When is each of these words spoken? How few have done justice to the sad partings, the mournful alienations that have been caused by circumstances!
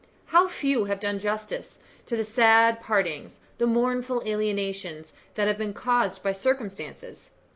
How 0.33 0.47
few 0.47 0.85
have 0.85 0.99
done 0.99 1.19
justice 1.19 1.77
to 2.07 2.17
the 2.17 2.23
sad 2.23 2.81
partings, 2.81 3.37
the 3.59 3.67
mournful 3.67 4.23
alienations 4.27 5.13
that 5.35 5.47
have 5.47 5.59
been 5.59 5.75
caused 5.75 6.23
by 6.23 6.31
circumstances! 6.31 7.29